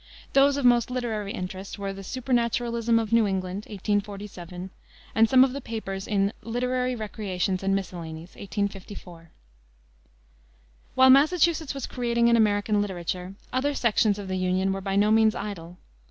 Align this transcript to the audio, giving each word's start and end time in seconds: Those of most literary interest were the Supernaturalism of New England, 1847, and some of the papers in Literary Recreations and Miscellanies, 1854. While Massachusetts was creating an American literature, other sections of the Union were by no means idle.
Those 0.33 0.57
of 0.57 0.65
most 0.65 0.89
literary 0.89 1.31
interest 1.31 1.77
were 1.77 1.93
the 1.93 2.03
Supernaturalism 2.03 2.97
of 2.97 3.13
New 3.13 3.27
England, 3.27 3.65
1847, 3.67 4.71
and 5.13 5.29
some 5.29 5.43
of 5.43 5.53
the 5.53 5.61
papers 5.61 6.07
in 6.07 6.33
Literary 6.41 6.95
Recreations 6.95 7.61
and 7.61 7.75
Miscellanies, 7.75 8.29
1854. 8.29 9.29
While 10.95 11.11
Massachusetts 11.11 11.75
was 11.75 11.85
creating 11.85 12.29
an 12.29 12.35
American 12.35 12.81
literature, 12.81 13.35
other 13.53 13.75
sections 13.75 14.17
of 14.17 14.27
the 14.27 14.37
Union 14.37 14.73
were 14.73 14.81
by 14.81 14.95
no 14.95 15.11
means 15.11 15.35
idle. 15.35 15.77